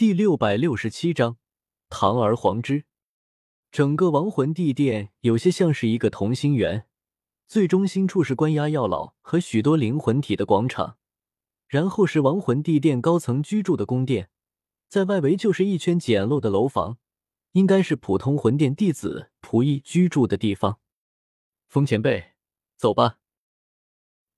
[0.00, 1.36] 第六百六十七章，
[1.90, 2.86] 堂而皇之。
[3.70, 6.86] 整个亡魂地殿有些像是一个同心圆，
[7.46, 10.96] 最中心处是关押药老和许多灵魂体的广场，
[11.68, 14.30] 然后是亡魂地殿高层居住的宫殿，
[14.88, 16.96] 在外围就是一圈简陋的楼房，
[17.52, 20.78] 应该是普通魂殿弟子仆役居住的地方。
[21.68, 22.32] 风前辈，
[22.78, 23.18] 走吧。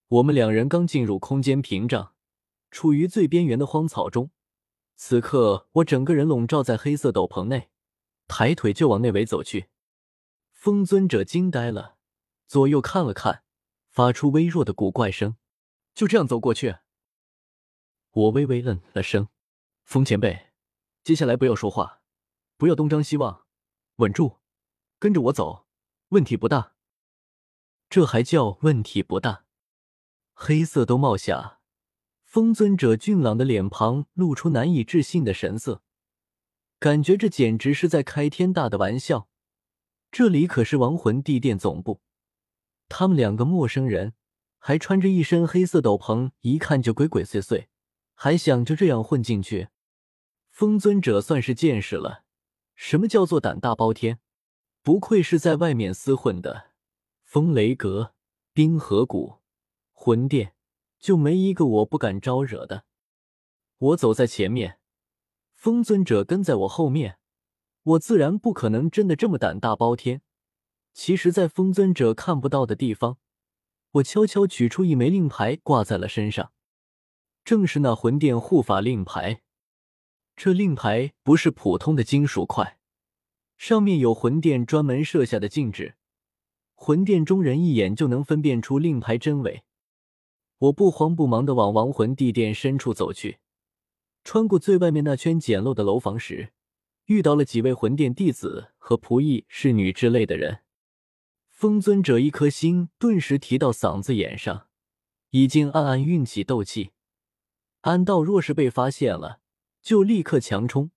[0.09, 2.15] 我们两人刚进入空间屏障，
[2.73, 4.33] 处于最边缘的荒草中。
[4.95, 7.71] 此刻，我整个人笼罩在黑色斗篷内，
[8.29, 9.69] 抬腿就往内围走去。
[10.51, 11.97] 风尊者惊呆了，
[12.47, 13.43] 左右看了看，
[13.89, 15.37] 发出微弱的古怪声
[15.93, 16.77] ：“就这样走过去？”
[18.13, 19.29] 我微微嗯了声
[19.83, 20.53] ：“风前辈，
[21.03, 22.03] 接下来不要说话，
[22.57, 23.47] 不要东张西望，
[23.97, 24.39] 稳住，
[24.99, 25.67] 跟着我走，
[26.11, 26.75] 问题不大。”
[27.91, 29.47] 这还叫问题不大？
[30.35, 31.61] 黑色兜帽下，
[32.33, 35.83] 风尊者俊朗的脸庞露出难以置信的神色，
[36.79, 39.29] 感觉这简直是在开天大的玩笑。
[40.11, 42.01] 这里可是亡魂地殿总部，
[42.89, 44.15] 他们两个陌生人
[44.57, 47.67] 还穿着一身黑色斗篷，一看就鬼鬼祟祟，
[48.15, 49.69] 还想就这样混进去？
[50.49, 52.25] 风尊者算是见识了，
[52.75, 54.21] 什么叫做胆大包天？
[54.83, 56.71] 不愧是在外面厮混的，
[57.25, 58.15] 风雷阁、
[58.55, 59.43] 冰河谷。
[59.93, 60.55] 魂殿
[61.03, 62.85] 就没一个我不敢招惹的。
[63.77, 64.79] 我走在前面，
[65.53, 67.19] 风尊者跟在我后面，
[67.83, 70.23] 我自然不可能真的这么胆大包天。
[70.95, 73.19] 其实，在风尊者看不到的地方，
[73.95, 76.53] 我悄悄取出一枚令牌，挂在了身上，
[77.45, 79.43] 正是那魂殿护法令牌。
[80.37, 82.79] 这令牌不是普通的金属块，
[83.59, 85.97] 上面有魂殿专门设下的禁制，
[86.77, 89.65] 魂殿中人一眼就能分辨出令牌真伪。
[90.63, 93.39] 我不慌不忙的往亡魂地殿深处走去，
[94.23, 96.53] 穿过最外面那圈简陋的楼房时，
[97.07, 100.61] 遇到了几位魂殿弟子和仆役、侍女之类的人。
[101.49, 104.69] 风尊者一颗心顿时提到嗓子眼上，
[105.31, 106.93] 已经暗暗运起斗气，
[107.81, 109.41] 暗道若是被发现了，
[109.81, 110.93] 就立刻强冲，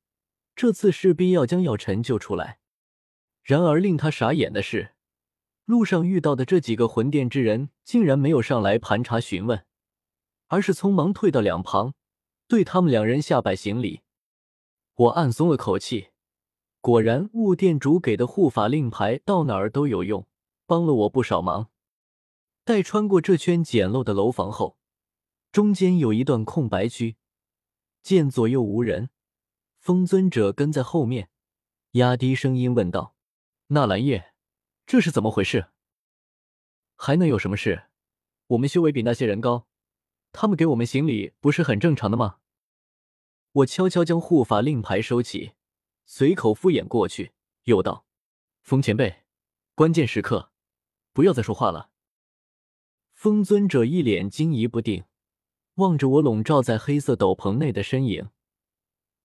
[0.55, 2.59] 这次势必要将药尘救出来。
[3.41, 4.94] 然而令他傻眼的是。
[5.65, 9.65] 路上遇到的这几个魂殿之人，竟然没有上来盘查询问，
[10.47, 11.95] 而是匆忙退到两旁，
[12.47, 14.01] 对他们两人下拜行礼。
[14.93, 16.09] 我暗松了口气，
[16.81, 20.27] 果然雾殿主给的护法令牌到哪儿都有用，
[20.67, 21.69] 帮了我不少忙。
[22.63, 24.77] 待穿过这圈简陋的楼房后，
[25.51, 27.17] 中间有一段空白区，
[28.03, 29.09] 见左右无人，
[29.79, 31.29] 风尊者跟在后面，
[31.93, 33.15] 压低声音问道
[33.69, 34.33] ：“纳兰叶。”
[34.85, 35.69] 这是怎么回事？
[36.96, 37.85] 还能有什么事？
[38.47, 39.68] 我们修为比那些人高，
[40.31, 42.38] 他们给我们行礼不是很正常的吗？
[43.51, 45.53] 我悄悄将护法令牌收起，
[46.06, 47.31] 随口敷衍过去，
[47.63, 48.06] 又道
[48.62, 49.23] ：“风前辈，
[49.73, 50.51] 关键时刻
[51.13, 51.90] 不要再说话了。”
[53.13, 55.06] 风尊者一脸惊疑不定，
[55.75, 58.29] 望着我笼罩在黑色斗篷内的身影，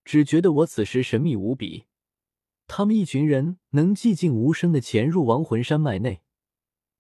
[0.05, 1.85] 只觉得我此时神秘无比。
[2.73, 6.23] 他们一群人能寂静无声的潜入亡魂山脉内，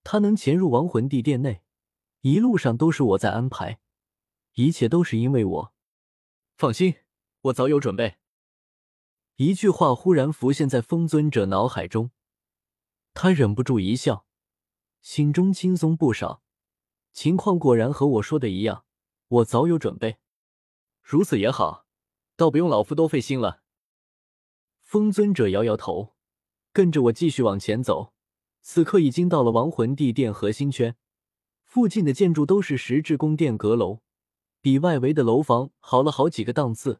[0.02, 1.62] 他能潜入亡魂地殿内，
[2.22, 3.78] 一路上都是我在安排，
[4.54, 5.72] 一切都是因为我。
[6.56, 6.96] 放心，
[7.42, 8.16] 我早有准备。
[9.36, 12.10] 一句话忽然浮现在风尊者脑海中，
[13.14, 14.26] 他忍不住一笑，
[15.00, 16.42] 心中轻松不少。
[17.12, 18.84] 情况果然和我说的一样，
[19.28, 20.16] 我早有准备。
[21.00, 21.86] 如此也好，
[22.34, 23.59] 倒不用老夫多费心了。
[24.90, 26.14] 风尊者摇摇头，
[26.72, 28.12] 跟着我继续往前走。
[28.60, 30.96] 此刻已经到了亡魂地殿核心圈，
[31.62, 34.00] 附近的建筑都是石质宫殿阁楼，
[34.60, 36.98] 比外围的楼房好了好几个档次。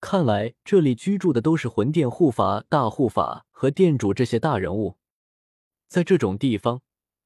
[0.00, 4.96] 看来这里居住的都是魂殿护法、大护法和殿主这些大人物。
[5.88, 6.82] 在这种地方，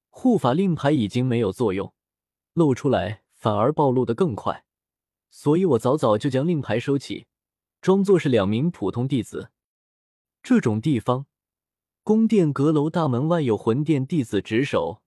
[0.09, 1.93] 护法令牌已经没有作用，
[2.55, 4.65] 露出来反而暴露的更快，
[5.29, 7.27] 所以我早早就将令牌收起，
[7.83, 9.51] 装作是两名普通弟子。
[10.43, 11.27] 这种地方，
[12.03, 15.01] 宫殿阁楼大门外有魂殿弟子值守，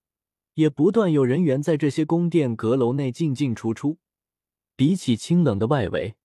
[0.54, 3.98] 也不断有人员在这些宫殿阁楼内进进出出。
[4.76, 6.16] 比起清冷的外围，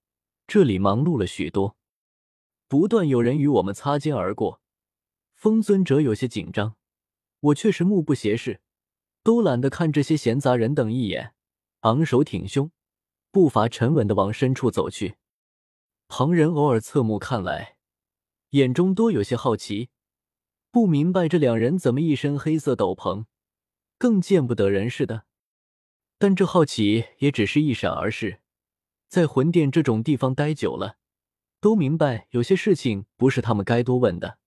[0.46, 1.76] 这里忙碌了许多，
[2.68, 4.62] 不断有人与我们擦肩而过。
[5.34, 6.76] 风尊者有些紧张，
[7.40, 8.62] 我却是目不斜视，
[9.22, 11.34] 都懒得看这些闲杂人等一眼，
[11.80, 12.70] 昂首挺胸，
[13.30, 15.16] 步伐沉稳的往深处走去。
[16.08, 17.76] 旁人偶尔侧目看来。
[18.52, 19.88] 眼中多有些好奇，
[20.70, 23.24] 不明白这两人怎么一身黑色斗篷，
[23.96, 25.24] 更见不得人似的。
[26.18, 28.40] 但这好奇也只是一闪而逝。
[29.08, 30.98] 在魂殿这种地方待久了，
[31.60, 34.38] 都明白有些事情不是他们该多问的。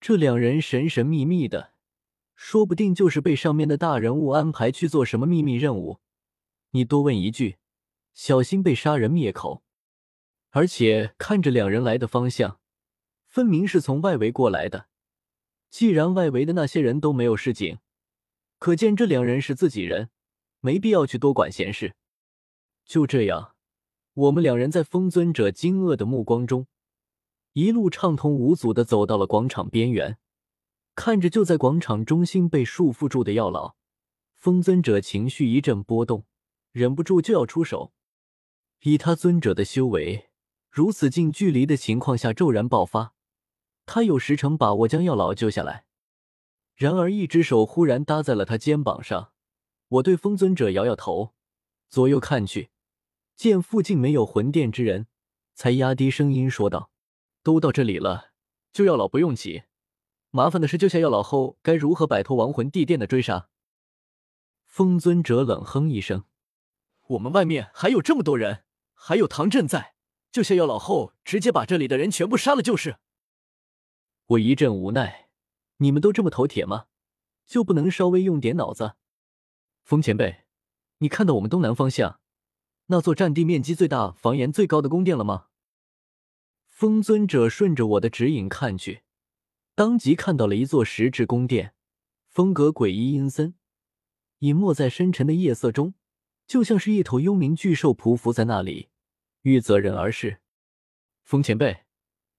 [0.00, 1.72] 这两人神神秘秘的，
[2.36, 5.98] 说不定就是被上面的大人物安排去做什么秘密任务。
[6.70, 7.56] 你多问一句，
[8.14, 9.64] 小心被杀人灭口。
[10.50, 12.60] 而且看着两人来的方向，
[13.36, 14.88] 分明是从外围过来的。
[15.68, 17.76] 既然外围的那些人都没有示警，
[18.58, 20.08] 可见这两人是自己人，
[20.60, 21.96] 没必要去多管闲事。
[22.86, 23.54] 就这样，
[24.14, 26.66] 我们两人在风尊者惊愕的目光中，
[27.52, 30.16] 一路畅通无阻的走到了广场边缘。
[30.94, 33.76] 看着就在广场中心被束缚住的药老，
[34.32, 36.24] 风尊者情绪一阵波动，
[36.72, 37.92] 忍不住就要出手。
[38.84, 40.30] 以他尊者的修为，
[40.70, 43.12] 如此近距离的情况下骤然爆发。
[43.86, 45.86] 他有十成把握将药老救下来，
[46.74, 49.32] 然而一只手忽然搭在了他肩膀上。
[49.88, 51.32] 我对风尊者摇摇头，
[51.88, 52.70] 左右看去，
[53.36, 55.06] 见附近没有魂殿之人，
[55.54, 56.90] 才压低声音说道
[57.44, 58.32] ：“都到这里了，
[58.72, 59.62] 救药老不用急，
[60.30, 63.48] 麻烦的是救下药老后该如何摆脱亡魂地殿的追杀。”
[64.66, 66.24] 风尊者冷哼一声
[67.10, 69.94] ：“我们外面还有这么多人，还有唐振在，
[70.32, 72.96] 救下药老后，直接把这里的人全部杀了就是。”
[74.30, 75.28] 我一阵无奈，
[75.76, 76.86] 你们都这么头铁吗？
[77.46, 78.96] 就不能稍微用点脑子？
[79.84, 80.44] 风前辈，
[80.98, 82.20] 你看到我们东南方向
[82.86, 85.46] 那座占地面积最大、房檐最高的宫殿了吗？
[86.66, 89.02] 风尊者顺着我的指引看去，
[89.76, 91.74] 当即看到了一座石质宫殿，
[92.26, 93.54] 风格诡异阴森，
[94.40, 95.94] 隐没在深沉的夜色中，
[96.48, 98.88] 就像是一头幽冥巨兽匍匐在那里，
[99.42, 100.40] 欲择人而噬。
[101.22, 101.84] 风前辈，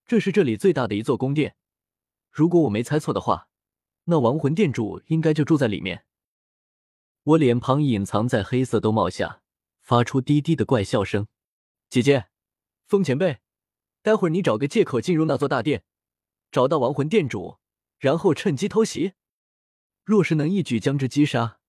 [0.05, 1.55] 这是这里最大的一座宫殿。
[2.37, 3.49] 如果我没猜错的话，
[4.03, 6.05] 那亡魂殿主应该就住在里面。
[7.23, 9.41] 我脸庞隐藏在黑色兜帽下，
[9.81, 11.27] 发出低低的怪笑声。
[11.89, 12.27] 姐姐，
[12.85, 13.39] 风前辈，
[14.03, 15.83] 待会儿你找个借口进入那座大殿，
[16.51, 17.57] 找到亡魂殿主，
[17.97, 19.13] 然后趁机偷袭。
[20.03, 21.59] 若是能一举将之击杀，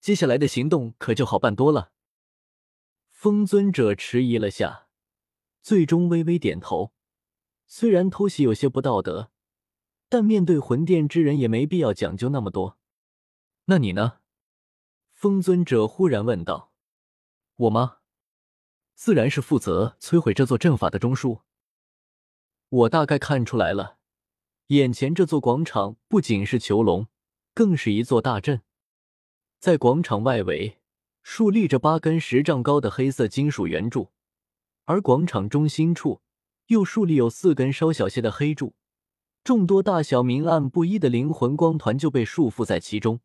[0.00, 1.92] 接下来的行动可就好办多了。
[3.12, 4.88] 风尊者迟疑了下，
[5.62, 6.92] 最终微微点头。
[7.68, 9.30] 虽然偷袭有些不道德。
[10.08, 12.78] 但面对魂殿之人，也没必要讲究那么多。
[13.66, 14.20] 那你呢？
[15.12, 16.72] 风尊者忽然问道。
[17.56, 17.98] 我吗？
[18.94, 21.40] 自然是负责摧毁这座阵法的中枢。
[22.68, 23.98] 我大概看出来了，
[24.68, 27.08] 眼前这座广场不仅是囚笼，
[27.54, 28.62] 更是一座大阵。
[29.58, 30.78] 在广场外围
[31.22, 34.12] 竖立着八根十丈高的黑色金属圆柱，
[34.84, 36.22] 而广场中心处
[36.66, 38.74] 又竖立有四根稍小些的黑柱。
[39.48, 43.18] 众多大小明暗不一的灵魂光团就被束缚在其中。